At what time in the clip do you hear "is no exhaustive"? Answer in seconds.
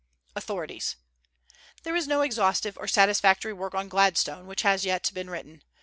1.95-2.75